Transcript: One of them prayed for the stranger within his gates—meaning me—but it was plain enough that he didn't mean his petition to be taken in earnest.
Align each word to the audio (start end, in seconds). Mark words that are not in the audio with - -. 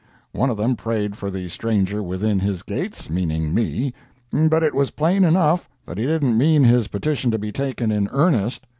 One 0.31 0.49
of 0.49 0.57
them 0.57 0.75
prayed 0.75 1.15
for 1.15 1.29
the 1.29 1.47
stranger 1.49 2.01
within 2.01 2.39
his 2.39 2.63
gates—meaning 2.63 3.53
me—but 3.53 4.63
it 4.63 4.73
was 4.73 4.89
plain 4.89 5.23
enough 5.23 5.69
that 5.85 5.99
he 5.99 6.07
didn't 6.07 6.39
mean 6.39 6.63
his 6.63 6.87
petition 6.87 7.29
to 7.29 7.37
be 7.37 7.51
taken 7.51 7.91
in 7.91 8.09
earnest. 8.11 8.65